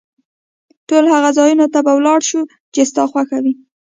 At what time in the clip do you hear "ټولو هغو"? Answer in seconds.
0.87-1.31